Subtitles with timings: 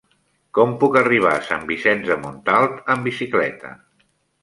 [0.59, 3.79] Com puc arribar a Sant Vicenç de Montalt amb bicicleta?